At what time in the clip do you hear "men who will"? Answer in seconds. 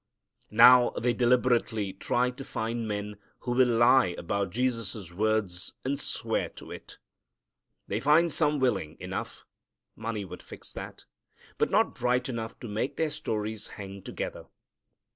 2.87-3.67